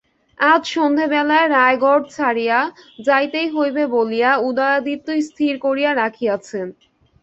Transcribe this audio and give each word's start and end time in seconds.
আজ 0.39 0.63
সন্ধ্যাবেলায় 0.75 1.47
রায়গড় 1.49 2.03
ছাড়িয়া 2.15 2.59
যাইতেই 2.99 3.47
হইবে 3.55 3.83
বলিয়া 3.95 4.31
উদয়াদিত্য 4.47 5.07
স্থির 5.27 5.53
করিয়া 5.65 5.91
রাখিয়াছেন। 5.95 6.67